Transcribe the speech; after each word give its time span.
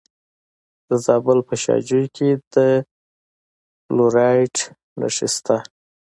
د 0.87 0.89
زابل 1.05 1.39
په 1.47 1.55
شاجوی 1.63 2.05
کې 2.15 2.29
د 2.53 2.55
فلورایټ 3.83 4.55
نښې 4.99 5.27
شته. 5.35 5.57